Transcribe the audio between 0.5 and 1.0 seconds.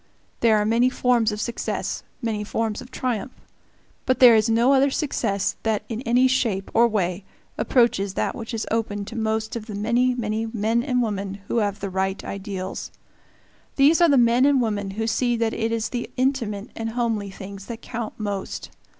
are many